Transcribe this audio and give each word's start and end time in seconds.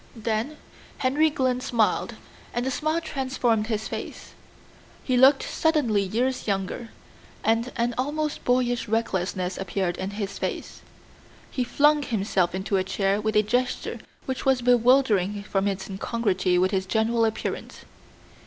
Then 0.15 0.57
Henry 0.97 1.29
Glynn 1.29 1.61
smiled 1.61 2.15
and 2.55 2.65
the 2.65 2.71
smile 2.71 2.99
transformed 3.01 3.67
his 3.67 3.87
face. 3.87 4.33
He 5.03 5.15
looked 5.15 5.43
suddenly 5.43 6.01
years 6.01 6.47
younger, 6.47 6.89
and 7.43 7.71
an 7.75 7.93
almost 7.99 8.43
boyish 8.43 8.87
recklessness 8.87 9.59
appeared 9.59 9.97
in 9.97 10.09
his 10.09 10.39
face. 10.39 10.81
He 11.51 11.63
flung 11.63 12.01
himself 12.01 12.55
into 12.55 12.77
a 12.77 12.83
chair 12.83 13.21
with 13.21 13.35
a 13.35 13.43
gesture 13.43 13.99
which 14.25 14.43
was 14.43 14.63
bewildering 14.63 15.43
from 15.43 15.67
its 15.67 15.87
incongruity 15.87 16.57
with 16.57 16.71
his 16.71 16.87
general 16.87 17.23
appearance. 17.23 17.81